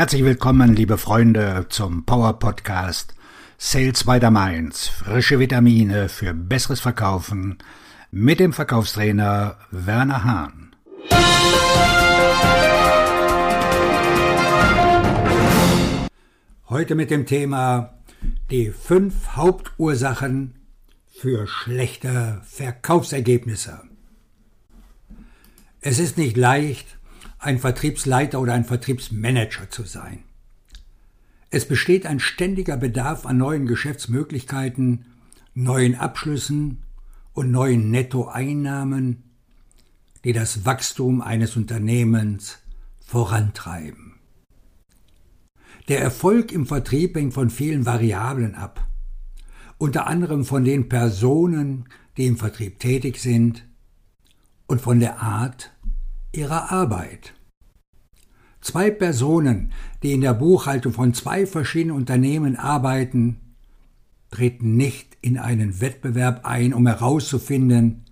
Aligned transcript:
Herzlich 0.00 0.24
willkommen, 0.24 0.74
liebe 0.74 0.96
Freunde, 0.96 1.66
zum 1.68 2.06
Power 2.06 2.38
Podcast 2.38 3.14
Sales 3.58 4.04
by 4.04 4.18
the 4.18 4.30
Mainz. 4.30 4.88
Frische 4.88 5.38
Vitamine 5.38 6.08
für 6.08 6.32
besseres 6.32 6.80
Verkaufen 6.80 7.58
mit 8.10 8.40
dem 8.40 8.54
Verkaufstrainer 8.54 9.58
Werner 9.70 10.24
Hahn. 10.24 10.74
Heute 16.70 16.94
mit 16.94 17.10
dem 17.10 17.26
Thema 17.26 17.98
die 18.50 18.70
fünf 18.70 19.36
Hauptursachen 19.36 20.54
für 21.12 21.46
schlechte 21.46 22.40
Verkaufsergebnisse. 22.46 23.82
Es 25.82 25.98
ist 25.98 26.16
nicht 26.16 26.38
leicht, 26.38 26.96
ein 27.40 27.58
Vertriebsleiter 27.58 28.40
oder 28.40 28.52
ein 28.52 28.64
Vertriebsmanager 28.64 29.70
zu 29.70 29.84
sein. 29.84 30.22
Es 31.48 31.66
besteht 31.66 32.06
ein 32.06 32.20
ständiger 32.20 32.76
Bedarf 32.76 33.26
an 33.26 33.38
neuen 33.38 33.66
Geschäftsmöglichkeiten, 33.66 35.06
neuen 35.54 35.96
Abschlüssen 35.96 36.82
und 37.32 37.50
neuen 37.50 37.90
Nettoeinnahmen, 37.90 39.24
die 40.22 40.32
das 40.32 40.64
Wachstum 40.64 41.22
eines 41.22 41.56
Unternehmens 41.56 42.58
vorantreiben. 43.00 44.14
Der 45.88 46.00
Erfolg 46.00 46.52
im 46.52 46.66
Vertrieb 46.66 47.16
hängt 47.16 47.34
von 47.34 47.50
vielen 47.50 47.86
Variablen 47.86 48.54
ab, 48.54 48.86
unter 49.78 50.06
anderem 50.06 50.44
von 50.44 50.64
den 50.64 50.88
Personen, 50.88 51.88
die 52.16 52.26
im 52.26 52.36
Vertrieb 52.36 52.78
tätig 52.78 53.18
sind, 53.18 53.64
und 54.66 54.80
von 54.80 55.00
der 55.00 55.20
Art 55.20 55.72
ihrer 56.32 56.70
Arbeit. 56.70 57.34
Zwei 58.60 58.90
Personen, 58.90 59.72
die 60.02 60.12
in 60.12 60.20
der 60.20 60.34
Buchhaltung 60.34 60.92
von 60.92 61.14
zwei 61.14 61.46
verschiedenen 61.46 61.96
Unternehmen 61.96 62.56
arbeiten, 62.56 63.40
treten 64.30 64.76
nicht 64.76 65.16
in 65.22 65.38
einen 65.38 65.80
Wettbewerb 65.80 66.44
ein, 66.44 66.74
um 66.74 66.86
herauszufinden, 66.86 68.04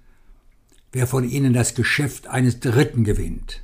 wer 0.90 1.06
von 1.06 1.24
ihnen 1.24 1.52
das 1.52 1.74
Geschäft 1.74 2.26
eines 2.26 2.60
Dritten 2.60 3.04
gewinnt. 3.04 3.62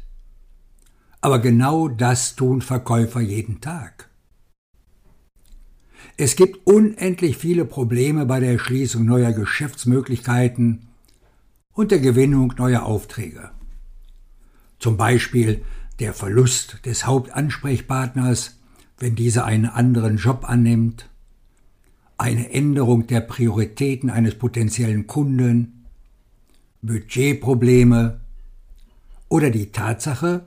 Aber 1.21 1.39
genau 1.39 1.89
das 1.89 2.37
tun 2.37 2.61
Verkäufer 2.61 3.21
jeden 3.21 3.61
Tag. 3.61 4.11
Es 6.17 6.37
gibt 6.37 6.67
unendlich 6.67 7.39
viele 7.39 7.65
Probleme 7.65 8.27
bei 8.27 8.39
der 8.41 8.53
Erschließung 8.53 9.05
neuer 9.05 9.33
Geschäftsmöglichkeiten 9.33 10.87
und 11.73 11.91
der 11.91 11.99
Gewinnung 11.99 12.55
neuer 12.57 12.85
Aufträge. 12.85 13.51
Zum 14.79 14.97
Beispiel 14.97 15.65
der 15.99 16.13
Verlust 16.13 16.85
des 16.85 17.07
Hauptansprechpartners, 17.07 18.59
wenn 18.99 19.15
dieser 19.15 19.45
einen 19.45 19.67
anderen 19.67 20.17
Job 20.17 20.49
annimmt, 20.49 21.09
eine 22.17 22.51
Änderung 22.51 23.07
der 23.07 23.21
Prioritäten 23.21 24.11
eines 24.11 24.37
potenziellen 24.37 25.07
Kunden, 25.07 25.85
Budgetprobleme. 26.83 28.21
Oder 29.29 29.51
die 29.51 29.73
Tatsache, 29.73 30.47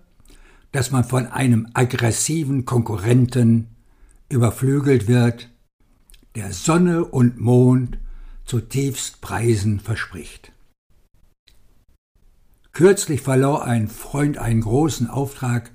dass 0.71 0.91
man 0.91 1.03
von 1.03 1.25
einem 1.25 1.67
aggressiven 1.73 2.65
Konkurrenten 2.65 3.67
überflügelt 4.29 5.07
wird, 5.07 5.49
der 6.35 6.53
Sonne 6.53 7.03
und 7.03 7.39
Mond 7.39 7.97
zutiefst 8.45 9.19
Preisen 9.21 9.79
verspricht. 9.79 10.51
Kürzlich 12.77 13.23
verlor 13.23 13.65
ein 13.65 13.87
Freund 13.87 14.37
einen 14.37 14.61
großen 14.61 15.09
Auftrag, 15.09 15.71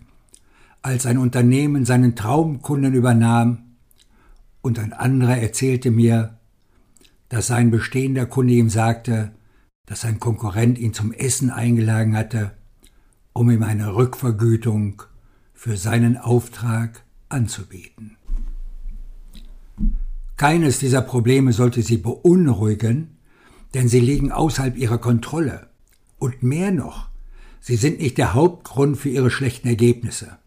als 0.83 1.05
ein 1.05 1.19
Unternehmen 1.19 1.85
seinen 1.85 2.15
Traumkunden 2.15 2.95
übernahm, 2.95 3.75
und 4.61 4.79
ein 4.79 4.93
anderer 4.93 5.37
erzählte 5.37 5.91
mir, 5.91 6.39
dass 7.29 7.49
sein 7.49 7.73
bestehender 7.73 8.27
Kunde 8.27 8.53
ihm 8.53 8.71
sagte, 8.71 9.33
dass 9.85 10.03
sein 10.03 10.21
Konkurrent 10.21 10.79
ihn 10.79 10.95
zum 10.95 11.11
Essen 11.11 11.51
eingeladen 11.51 12.17
hatte, 12.17 12.53
um 13.33 13.51
ihm 13.51 13.65
eine 13.65 13.97
Rückvergütung 13.97 15.03
für 15.55 15.77
seinen 15.77 16.17
Auftrag 16.17 17.03
anzubieten. 17.29 18.17
Keines 20.37 20.79
dieser 20.79 21.03
Probleme 21.03 21.53
sollte 21.53 21.83
Sie 21.83 21.97
beunruhigen, 21.97 23.17
denn 23.75 23.89
sie 23.89 23.99
liegen 23.99 24.31
außerhalb 24.31 24.77
Ihrer 24.77 24.99
Kontrolle. 24.99 25.72
Und 26.23 26.45
mehr 26.45 26.71
noch, 26.71 27.09
sie 27.59 27.75
sind 27.75 27.99
nicht 27.99 28.17
der 28.17 28.33
Hauptgrund 28.33 28.97
für 28.97 29.09
ihre 29.09 29.29
schlechten 29.29 29.67
Ergebnisse. 29.67 30.39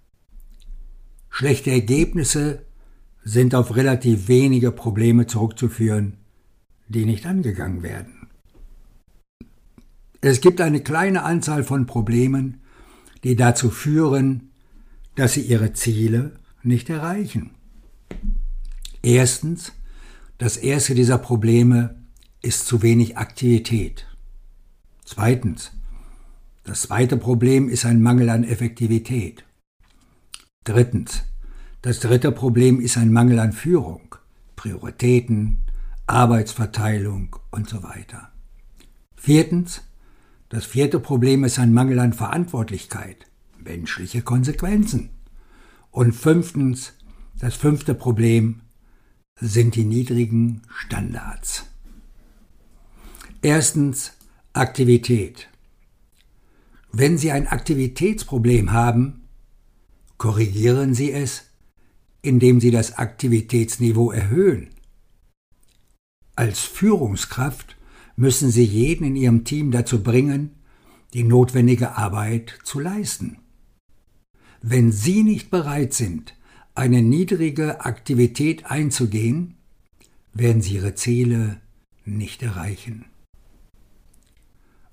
Schlechte 1.29 1.69
Ergebnisse 1.69 2.61
sind 3.25 3.53
auf 3.53 3.75
relativ 3.75 4.29
wenige 4.29 4.71
Probleme 4.71 5.27
zurückzuführen, 5.27 6.15
die 6.87 7.03
nicht 7.03 7.25
angegangen 7.25 7.83
werden. 7.83 8.29
Es 10.21 10.39
gibt 10.39 10.61
eine 10.61 10.79
kleine 10.79 11.23
Anzahl 11.23 11.65
von 11.65 11.87
Problemen, 11.87 12.61
die 13.25 13.35
dazu 13.35 13.69
führen, 13.69 14.51
dass 15.15 15.33
sie 15.33 15.41
ihre 15.41 15.73
Ziele 15.73 16.39
nicht 16.63 16.89
erreichen. 16.89 17.49
Erstens, 19.01 19.73
das 20.37 20.55
erste 20.55 20.95
dieser 20.95 21.17
Probleme 21.17 22.01
ist 22.41 22.65
zu 22.65 22.81
wenig 22.81 23.17
Aktivität. 23.17 24.05
Zweitens. 25.05 25.71
Das 26.63 26.81
zweite 26.81 27.15
Problem 27.15 27.69
ist 27.69 27.85
ein 27.85 28.01
Mangel 28.01 28.29
an 28.29 28.43
Effektivität. 28.43 29.45
Drittens. 30.63 31.23
Das 31.83 31.99
dritte 31.99 32.31
Problem 32.31 32.81
ist 32.81 32.97
ein 32.97 33.13
Mangel 33.13 33.37
an 33.37 33.53
Führung, 33.53 34.15
Prioritäten, 34.55 35.59
Arbeitsverteilung 36.07 37.35
und 37.51 37.69
so 37.69 37.83
weiter. 37.83 38.31
Viertens. 39.15 39.83
Das 40.49 40.65
vierte 40.65 40.99
Problem 40.99 41.43
ist 41.43 41.59
ein 41.59 41.73
Mangel 41.73 41.99
an 41.99 42.13
Verantwortlichkeit, 42.13 43.27
menschliche 43.63 44.23
Konsequenzen. 44.23 45.09
Und 45.91 46.13
fünftens, 46.13 46.93
das 47.39 47.55
fünfte 47.55 47.93
Problem 47.93 48.61
sind 49.39 49.75
die 49.75 49.83
niedrigen 49.83 50.63
Standards. 50.69 51.65
Erstens 53.41 54.14
Aktivität. 54.55 55.49
Wenn 56.93 57.17
Sie 57.17 57.29
ein 57.31 57.45
Aktivitätsproblem 57.45 58.71
haben, 58.71 59.27
korrigieren 60.17 60.93
Sie 60.93 61.11
es, 61.11 61.49
indem 62.21 62.61
Sie 62.61 62.71
das 62.71 62.97
Aktivitätsniveau 62.97 64.11
erhöhen. 64.11 64.69
Als 66.37 66.61
Führungskraft 66.61 67.75
müssen 68.15 68.49
Sie 68.49 68.63
jeden 68.63 69.05
in 69.05 69.17
Ihrem 69.17 69.43
Team 69.43 69.71
dazu 69.71 70.01
bringen, 70.01 70.51
die 71.13 71.23
notwendige 71.23 71.97
Arbeit 71.97 72.57
zu 72.63 72.79
leisten. 72.79 73.39
Wenn 74.61 74.93
Sie 74.93 75.23
nicht 75.23 75.51
bereit 75.51 75.93
sind, 75.93 76.33
eine 76.75 77.01
niedrige 77.01 77.81
Aktivität 77.81 78.71
einzugehen, 78.71 79.55
werden 80.33 80.61
Sie 80.61 80.75
Ihre 80.75 80.95
Ziele 80.95 81.59
nicht 82.05 82.41
erreichen. 82.41 83.05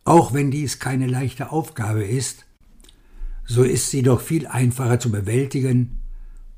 Auch 0.04 0.32
wenn 0.32 0.50
dies 0.50 0.78
keine 0.78 1.06
leichte 1.06 1.52
Aufgabe 1.52 2.04
ist, 2.04 2.44
so 3.44 3.62
ist 3.62 3.90
sie 3.90 4.02
doch 4.02 4.20
viel 4.20 4.46
einfacher 4.46 4.98
zu 4.98 5.10
bewältigen 5.10 5.98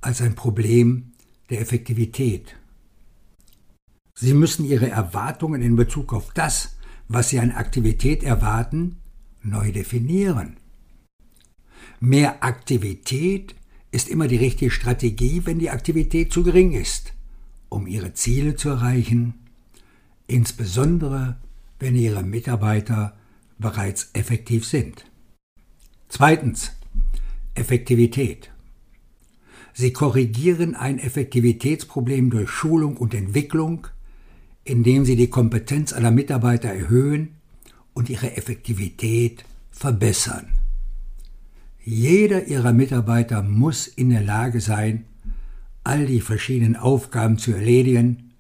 als 0.00 0.20
ein 0.20 0.34
Problem 0.34 1.12
der 1.50 1.60
Effektivität. 1.60 2.56
Sie 4.14 4.32
müssen 4.32 4.64
Ihre 4.64 4.88
Erwartungen 4.88 5.60
in 5.60 5.76
Bezug 5.76 6.12
auf 6.12 6.32
das, 6.32 6.76
was 7.08 7.30
Sie 7.30 7.40
an 7.40 7.50
Aktivität 7.50 8.22
erwarten, 8.22 8.96
neu 9.42 9.72
definieren. 9.72 10.56
Mehr 12.00 12.42
Aktivität 12.44 13.54
ist 13.90 14.08
immer 14.08 14.28
die 14.28 14.36
richtige 14.36 14.70
Strategie, 14.70 15.42
wenn 15.44 15.58
die 15.58 15.70
Aktivität 15.70 16.32
zu 16.32 16.42
gering 16.42 16.72
ist, 16.72 17.12
um 17.68 17.86
Ihre 17.86 18.14
Ziele 18.14 18.56
zu 18.56 18.70
erreichen, 18.70 19.34
insbesondere 20.26 21.36
wenn 21.78 21.96
Ihre 21.96 22.22
Mitarbeiter 22.22 23.16
bereits 23.58 24.10
effektiv 24.12 24.66
sind. 24.66 25.04
Zweitens. 26.08 26.72
Effektivität. 27.54 28.50
Sie 29.72 29.92
korrigieren 29.92 30.74
ein 30.74 30.98
Effektivitätsproblem 30.98 32.30
durch 32.30 32.50
Schulung 32.50 32.96
und 32.96 33.14
Entwicklung, 33.14 33.86
indem 34.64 35.04
sie 35.04 35.16
die 35.16 35.28
Kompetenz 35.28 35.92
aller 35.92 36.10
Mitarbeiter 36.10 36.68
erhöhen 36.68 37.36
und 37.92 38.10
ihre 38.10 38.36
Effektivität 38.36 39.44
verbessern. 39.70 40.48
Jeder 41.84 42.46
ihrer 42.46 42.72
Mitarbeiter 42.72 43.42
muss 43.42 43.86
in 43.86 44.10
der 44.10 44.22
Lage 44.22 44.60
sein, 44.60 45.04
all 45.82 46.06
die 46.06 46.20
verschiedenen 46.20 46.76
Aufgaben 46.76 47.38
zu 47.38 47.52
erledigen, 47.52 48.32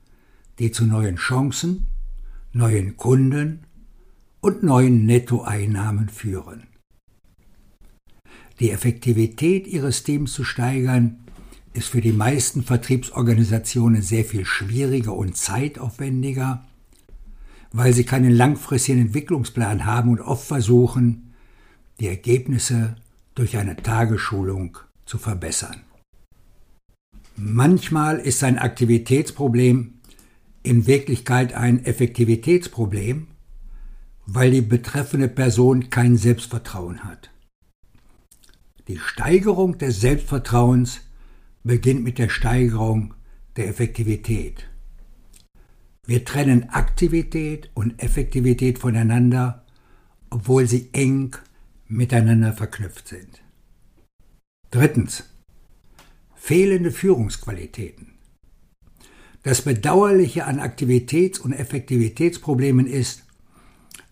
die 0.58 0.70
zu 0.70 0.86
neuen 0.86 1.16
Chancen, 1.16 1.86
neuen 2.52 2.96
Kunden 2.96 3.63
und 4.44 4.62
neuen 4.62 5.06
Nettoeinnahmen 5.06 6.10
führen. 6.10 6.64
Die 8.60 8.70
Effektivität 8.70 9.66
ihres 9.66 10.02
Teams 10.02 10.34
zu 10.34 10.44
steigern, 10.44 11.24
ist 11.72 11.88
für 11.88 12.02
die 12.02 12.12
meisten 12.12 12.62
Vertriebsorganisationen 12.62 14.02
sehr 14.02 14.22
viel 14.22 14.44
schwieriger 14.44 15.14
und 15.14 15.34
zeitaufwendiger, 15.34 16.62
weil 17.72 17.94
sie 17.94 18.04
keinen 18.04 18.32
langfristigen 18.32 19.00
Entwicklungsplan 19.00 19.86
haben 19.86 20.10
und 20.10 20.20
oft 20.20 20.46
versuchen, 20.46 21.32
die 21.98 22.08
Ergebnisse 22.08 22.96
durch 23.34 23.56
eine 23.56 23.76
Tagesschulung 23.76 24.76
zu 25.06 25.16
verbessern. 25.16 25.80
Manchmal 27.36 28.18
ist 28.18 28.44
ein 28.44 28.58
Aktivitätsproblem 28.58 29.94
in 30.62 30.86
Wirklichkeit 30.86 31.54
ein 31.54 31.82
Effektivitätsproblem, 31.86 33.28
weil 34.26 34.50
die 34.50 34.62
betreffende 34.62 35.28
Person 35.28 35.90
kein 35.90 36.16
Selbstvertrauen 36.16 37.04
hat. 37.04 37.30
Die 38.88 38.98
Steigerung 38.98 39.78
des 39.78 40.00
Selbstvertrauens 40.00 41.00
beginnt 41.62 42.04
mit 42.04 42.18
der 42.18 42.28
Steigerung 42.28 43.14
der 43.56 43.68
Effektivität. 43.68 44.68
Wir 46.06 46.24
trennen 46.24 46.68
Aktivität 46.68 47.70
und 47.74 48.02
Effektivität 48.02 48.78
voneinander, 48.78 49.64
obwohl 50.28 50.66
sie 50.66 50.90
eng 50.92 51.34
miteinander 51.86 52.52
verknüpft 52.52 53.08
sind. 53.08 53.42
Drittens. 54.70 55.24
Fehlende 56.34 56.90
Führungsqualitäten. 56.90 58.18
Das 59.42 59.62
Bedauerliche 59.62 60.44
an 60.44 60.58
Aktivitäts- 60.58 61.38
und 61.38 61.52
Effektivitätsproblemen 61.52 62.86
ist, 62.86 63.23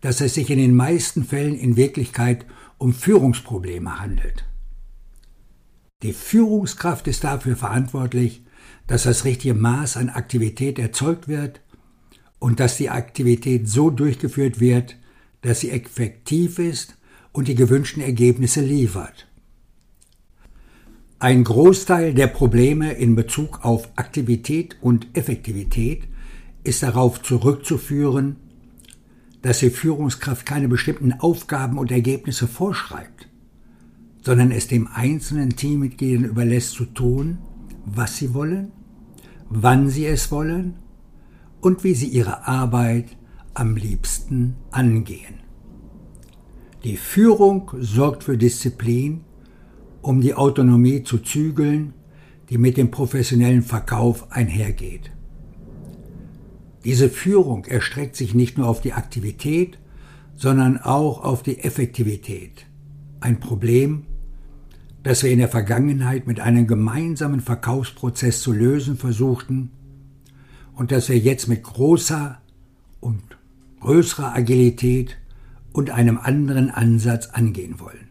dass 0.03 0.21
es 0.21 0.35
sich 0.35 0.51
in 0.51 0.59
den 0.59 0.75
meisten 0.75 1.25
Fällen 1.25 1.57
in 1.57 1.77
Wirklichkeit 1.77 2.45
um 2.77 2.93
Führungsprobleme 2.93 3.99
handelt. 3.99 4.45
Die 6.03 6.13
Führungskraft 6.13 7.07
ist 7.07 7.25
dafür 7.25 7.57
verantwortlich, 7.57 8.43
dass 8.89 9.05
das 9.05 9.25
richtige 9.25 9.55
Maß 9.55 9.97
an 9.97 10.11
Aktivität 10.11 10.79
erzeugt 10.79 11.29
wird 11.29 11.61
und 12.41 12.59
dass 12.59 12.77
die 12.77 12.91
Aktivität 12.91 13.69
so 13.69 13.89
durchgeführt 13.91 14.59
wird, 14.59 14.97
dass 15.43 15.61
sie 15.61 15.71
effektiv 15.71 16.59
ist 16.59 16.97
und 17.31 17.47
die 17.47 17.55
gewünschten 17.55 18.03
Ergebnisse 18.03 18.61
liefert. 18.61 19.29
Ein 21.21 21.45
Großteil 21.45 22.15
der 22.15 22.27
Probleme 22.27 22.95
in 22.95 23.15
Bezug 23.15 23.65
auf 23.65 23.89
Aktivität 23.95 24.77
und 24.81 25.07
Effektivität 25.17 26.09
ist 26.65 26.83
darauf 26.83 27.23
zurückzuführen, 27.23 28.37
dass 29.43 29.59
die 29.59 29.71
Führungskraft 29.71 30.47
keine 30.47 30.69
bestimmten 30.69 31.13
Aufgaben 31.13 31.79
und 31.79 31.91
Ergebnisse 31.91 32.47
vorschreibt, 32.47 33.29
sondern 34.23 34.51
es 34.53 34.69
dem 34.69 34.89
einzelnen 34.93 35.57
Teammitgliedern 35.57 36.25
überlässt 36.25 36.73
zu 36.73 36.85
tun, 36.85 37.39
was 37.85 38.17
sie 38.17 38.35
wollen, 38.35 38.73
wann 39.49 39.89
sie 39.89 40.07
es 40.07 40.31
wollen 40.31 40.75
und 41.61 41.85
wie 41.85 41.95
sie 41.95 42.09
ihre 42.09 42.47
Arbeit 42.47 43.17
am 43.55 43.77
liebsten 43.77 44.57
angehen. 44.71 45.41
Die 46.85 46.97
Führung 46.97 47.71
sorgt 47.81 48.25
für 48.25 48.39
Disziplin 48.39 49.25
um 50.03 50.21
die 50.21 50.35
Autonomie 50.35 51.05
zu 51.05 51.19
zügeln, 51.19 51.95
die 52.51 52.59
mit 52.59 52.77
dem 52.77 52.91
professionellen 52.91 53.63
Verkauf 53.63 54.31
einhergeht. 54.31 55.13
Diese 56.85 57.09
Führung 57.09 57.65
erstreckt 57.65 58.17
sich 58.17 58.35
nicht 58.35 58.59
nur 58.59 58.69
auf 58.69 58.81
die 58.81 58.93
Aktivität, 58.93 59.79
sondern 60.37 60.79
auch 60.79 61.23
auf 61.23 61.43
die 61.43 61.59
Effektivität. 61.61 62.67
Ein 63.21 63.39
Problem, 63.39 64.05
das 65.03 65.23
wir 65.23 65.31
in 65.31 65.39
der 65.39 65.49
Vergangenheit 65.49 66.27
mit 66.27 66.41
einem 66.41 66.67
gemeinsamen 66.67 67.41
Verkaufsprozess 67.41 68.41
zu 68.41 68.53
lösen 68.53 68.97
versuchten 68.97 69.71
und 70.75 70.93
das 70.93 71.09
wir 71.09 71.19
jetzt 71.19 71.49
mit 71.49 71.63
großer 71.63 72.41
und 73.01 73.23
größerer 73.81 74.35
Agilität 74.35 75.19
und 75.73 75.91
einem 75.91 76.19
anderen 76.19 76.71
Ansatz 76.71 77.29
angehen 77.29 77.81
wollen. 77.81 78.09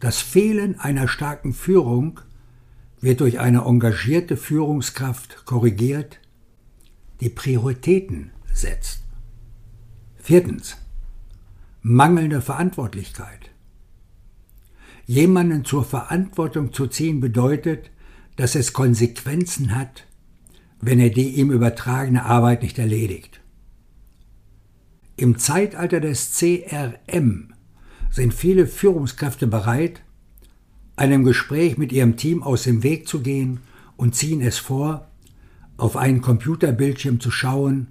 Das 0.00 0.18
Fehlen 0.20 0.78
einer 0.80 1.06
starken 1.06 1.52
Führung 1.52 2.20
wird 3.00 3.20
durch 3.20 3.40
eine 3.40 3.62
engagierte 3.62 4.36
Führungskraft 4.36 5.44
korrigiert, 5.44 6.20
die 7.22 7.28
Prioritäten 7.28 8.32
setzt. 8.52 9.04
Viertens. 10.16 10.76
Mangelnde 11.80 12.42
Verantwortlichkeit. 12.42 13.50
Jemanden 15.06 15.64
zur 15.64 15.84
Verantwortung 15.84 16.72
zu 16.72 16.88
ziehen 16.88 17.20
bedeutet, 17.20 17.92
dass 18.34 18.56
es 18.56 18.72
Konsequenzen 18.72 19.76
hat, 19.76 20.04
wenn 20.80 20.98
er 20.98 21.10
die 21.10 21.36
ihm 21.36 21.52
übertragene 21.52 22.24
Arbeit 22.24 22.62
nicht 22.62 22.80
erledigt. 22.80 23.40
Im 25.16 25.38
Zeitalter 25.38 26.00
des 26.00 26.36
CRM 26.36 27.54
sind 28.10 28.34
viele 28.34 28.66
Führungskräfte 28.66 29.46
bereit, 29.46 30.02
einem 30.96 31.22
Gespräch 31.22 31.78
mit 31.78 31.92
ihrem 31.92 32.16
Team 32.16 32.42
aus 32.42 32.64
dem 32.64 32.82
Weg 32.82 33.06
zu 33.06 33.20
gehen 33.20 33.60
und 33.96 34.16
ziehen 34.16 34.40
es 34.40 34.58
vor, 34.58 35.11
auf 35.76 35.96
einen 35.96 36.20
Computerbildschirm 36.20 37.20
zu 37.20 37.30
schauen, 37.30 37.88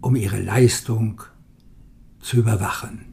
um 0.00 0.16
ihre 0.16 0.40
Leistung 0.40 1.22
zu 2.20 2.38
überwachen. 2.38 3.04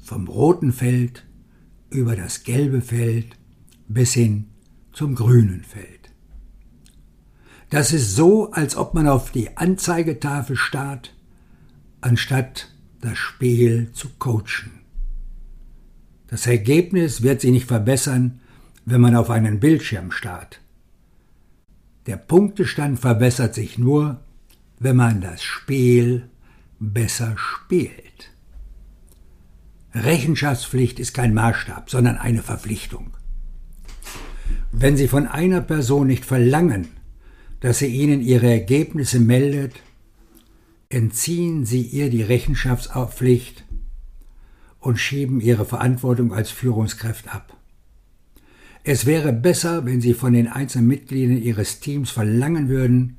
Vom 0.00 0.26
roten 0.28 0.72
Feld 0.72 1.26
über 1.90 2.16
das 2.16 2.44
gelbe 2.44 2.80
Feld 2.80 3.36
bis 3.88 4.14
hin 4.14 4.46
zum 4.92 5.14
grünen 5.14 5.64
Feld. 5.64 6.10
Das 7.70 7.92
ist 7.92 8.14
so, 8.16 8.50
als 8.52 8.76
ob 8.76 8.94
man 8.94 9.08
auf 9.08 9.30
die 9.30 9.56
Anzeigetafel 9.56 10.56
starrt, 10.56 11.14
anstatt 12.00 12.70
das 13.00 13.16
Spiel 13.16 13.90
zu 13.92 14.08
coachen. 14.18 14.82
Das 16.26 16.46
Ergebnis 16.46 17.22
wird 17.22 17.42
sich 17.42 17.50
nicht 17.50 17.66
verbessern, 17.66 18.40
wenn 18.84 19.00
man 19.00 19.16
auf 19.16 19.30
einen 19.30 19.60
Bildschirm 19.60 20.10
starrt. 20.10 20.61
Der 22.06 22.16
Punktestand 22.16 22.98
verbessert 22.98 23.54
sich 23.54 23.78
nur, 23.78 24.20
wenn 24.78 24.96
man 24.96 25.20
das 25.20 25.42
Spiel 25.42 26.28
besser 26.80 27.36
spielt. 27.36 28.32
Rechenschaftspflicht 29.94 30.98
ist 30.98 31.14
kein 31.14 31.34
Maßstab, 31.34 31.90
sondern 31.90 32.16
eine 32.16 32.42
Verpflichtung. 32.42 33.16
Wenn 34.72 34.96
Sie 34.96 35.06
von 35.06 35.26
einer 35.26 35.60
Person 35.60 36.06
nicht 36.06 36.24
verlangen, 36.24 36.88
dass 37.60 37.78
sie 37.78 37.86
Ihnen 37.86 38.20
ihre 38.22 38.50
Ergebnisse 38.50 39.20
meldet, 39.20 39.74
entziehen 40.88 41.64
Sie 41.64 41.82
ihr 41.82 42.10
die 42.10 42.22
Rechenschaftspflicht 42.22 43.64
und 44.80 44.98
schieben 44.98 45.40
ihre 45.40 45.64
Verantwortung 45.64 46.34
als 46.34 46.50
Führungskraft 46.50 47.32
ab. 47.32 47.56
Es 48.84 49.06
wäre 49.06 49.32
besser, 49.32 49.84
wenn 49.84 50.00
Sie 50.00 50.12
von 50.12 50.32
den 50.32 50.48
einzelnen 50.48 50.88
Mitgliedern 50.88 51.40
Ihres 51.40 51.78
Teams 51.80 52.10
verlangen 52.10 52.68
würden, 52.68 53.18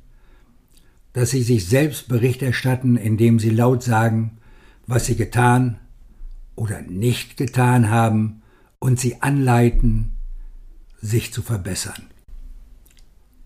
dass 1.14 1.30
Sie 1.30 1.42
sich 1.42 1.66
selbst 1.66 2.08
Bericht 2.08 2.42
erstatten, 2.42 2.96
indem 2.96 3.38
Sie 3.38 3.50
laut 3.50 3.82
sagen, 3.82 4.38
was 4.86 5.06
Sie 5.06 5.16
getan 5.16 5.78
oder 6.54 6.82
nicht 6.82 7.36
getan 7.36 7.88
haben 7.88 8.42
und 8.78 9.00
Sie 9.00 9.22
anleiten, 9.22 10.12
sich 11.00 11.32
zu 11.32 11.40
verbessern. 11.40 12.08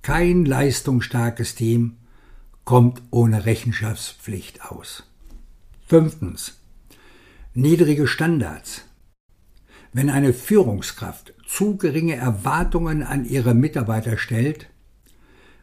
Kein 0.03 0.45
leistungsstarkes 0.45 1.55
Team 1.55 1.99
kommt 2.65 3.03
ohne 3.11 3.47
Rechenschaftspflicht 3.47 4.65
aus. 4.65 5.05
Fünftens 5.87 6.61
niedrige 7.55 8.07
Standards. 8.07 8.83
Wenn 9.93 10.11
eine 10.11 10.33
Führungskraft 10.33 11.35
zu 11.49 11.79
geringe 11.79 12.15
Erwartungen 12.15 13.03
an 13.03 13.25
ihre 13.25 13.55
Mitarbeiter 13.55 14.19
stellt, 14.19 14.69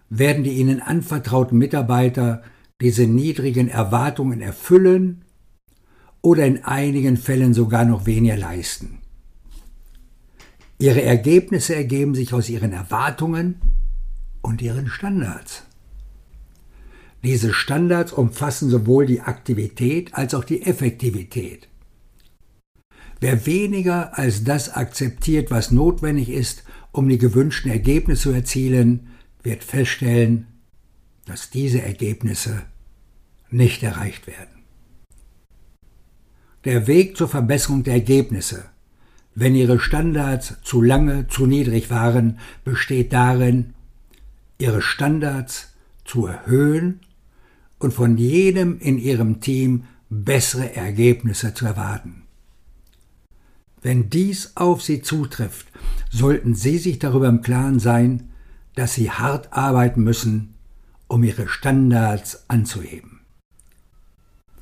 werden 0.09 0.43
die 0.43 0.53
ihnen 0.53 0.81
anvertrauten 0.81 1.57
Mitarbeiter 1.57 2.41
diese 2.81 3.05
niedrigen 3.05 3.69
Erwartungen 3.69 4.41
erfüllen 4.41 5.23
oder 6.21 6.45
in 6.45 6.65
einigen 6.65 7.17
Fällen 7.17 7.53
sogar 7.53 7.85
noch 7.85 8.07
weniger 8.07 8.35
leisten. 8.35 8.97
Ihre 10.79 11.03
Ergebnisse 11.03 11.75
ergeben 11.75 12.15
sich 12.15 12.33
aus 12.33 12.49
ihren 12.49 12.73
Erwartungen 12.73 13.61
und 14.41 14.61
ihren 14.63 14.87
Standards. 14.87 15.63
Diese 17.23 17.53
Standards 17.53 18.11
umfassen 18.11 18.69
sowohl 18.69 19.05
die 19.05 19.21
Aktivität 19.21 20.15
als 20.15 20.33
auch 20.33 20.43
die 20.43 20.63
Effektivität. 20.63 21.69
Wer 23.19 23.45
weniger 23.45 24.17
als 24.17 24.43
das 24.43 24.69
akzeptiert, 24.69 25.51
was 25.51 25.71
notwendig 25.71 26.29
ist, 26.29 26.63
um 26.91 27.07
die 27.09 27.17
gewünschten 27.17 27.71
Ergebnisse 27.71 28.23
zu 28.23 28.31
erzielen, 28.31 29.07
wird 29.43 29.63
feststellen, 29.63 30.47
dass 31.25 31.49
diese 31.49 31.81
Ergebnisse 31.81 32.63
nicht 33.49 33.83
erreicht 33.83 34.27
werden. 34.27 34.63
Der 36.65 36.87
Weg 36.87 37.15
zur 37.15 37.27
Verbesserung 37.27 37.83
der 37.83 37.93
Ergebnisse 37.93 38.65
wenn 39.35 39.53
Ihre 39.53 39.79
Standards 39.79 40.55
zu 40.63 40.81
lange 40.81 41.27
zu 41.27 41.45
niedrig 41.45 41.89
waren, 41.89 42.39
besteht 42.63 43.11
darin, 43.11 43.73
Ihre 44.57 44.81
Standards 44.81 45.73
zu 46.05 46.25
erhöhen 46.25 47.01
und 47.77 47.93
von 47.93 48.17
jedem 48.17 48.79
in 48.79 48.97
Ihrem 48.97 49.41
Team 49.41 49.83
bessere 50.09 50.73
Ergebnisse 50.73 51.53
zu 51.53 51.65
erwarten. 51.65 52.23
Wenn 53.85 54.09
dies 54.09 54.53
auf 54.55 54.81
Sie 54.81 55.03
zutrifft, 55.03 55.67
sollten 56.09 56.55
Sie 56.55 56.79
sich 56.79 56.97
darüber 56.97 57.27
im 57.27 57.41
Klaren 57.41 57.77
sein, 57.77 58.31
dass 58.73 58.95
Sie 58.95 59.11
hart 59.11 59.53
arbeiten 59.53 60.03
müssen, 60.03 60.55
um 61.07 61.23
Ihre 61.23 61.47
Standards 61.47 62.49
anzuheben. 62.49 63.19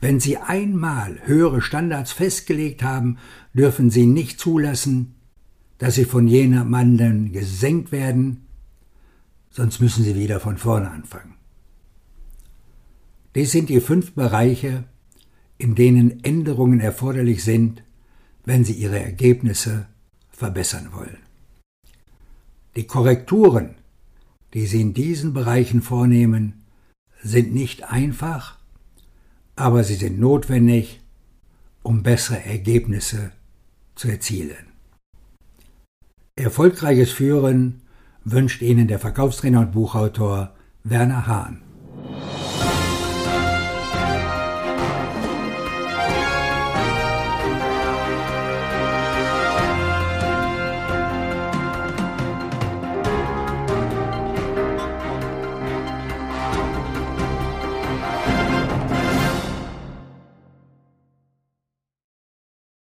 Wenn 0.02 0.20
Sie 0.20 0.36
einmal 0.36 1.22
höhere 1.24 1.62
Standards 1.62 2.12
festgelegt 2.12 2.84
haben, 2.84 3.18
dürfen 3.54 3.90
Sie 3.90 4.08
nicht 4.08 4.42
zulassen, 4.42 5.16
dass 5.78 5.96
sie 5.96 6.04
von 6.04 6.28
jemandem 6.28 7.32
gesenkt 7.32 7.94
werden, 7.94 8.46
sonst 9.52 9.80
müssen 9.80 10.04
Sie 10.04 10.16
wieder 10.16 10.42
von 10.42 10.58
vorne 10.58 10.92
anfangen. 10.92 11.36
Dies 13.36 13.54
sind 13.54 13.70
die 13.70 13.80
fünf 13.80 14.12
Bereiche, 14.16 14.84
in 15.58 15.76
denen 15.76 16.26
Änderungen 16.26 16.82
erforderlich 16.82 17.42
sind, 17.46 17.84
wenn 18.46 18.64
Sie 18.64 18.74
Ihre 18.74 19.00
Ergebnisse 19.00 19.88
verbessern 20.32 20.90
wollen. 20.94 21.18
Die 22.76 22.86
Korrekturen, 22.86 23.76
die 24.54 24.66
Sie 24.66 24.82
in 24.82 24.94
diesen 24.94 25.34
Bereichen 25.34 25.82
vornehmen, 25.82 26.64
sind 27.22 27.54
nicht 27.54 27.84
einfach, 27.84 28.58
aber 29.56 29.84
sie 29.84 29.96
sind 29.96 30.20
notwendig, 30.20 31.02
um 31.82 32.04
bessere 32.04 32.44
Ergebnisse 32.44 33.32
zu 33.96 34.10
erzielen. 34.10 34.68
Erfolgreiches 36.36 37.12
Führen 37.12 37.82
wünscht 38.24 38.62
Ihnen 38.62 38.88
der 38.88 39.00
Verkaufstrainer 39.00 39.60
und 39.62 39.72
Buchautor 39.72 40.56
Werner 40.84 41.28
Hahn. 41.28 41.62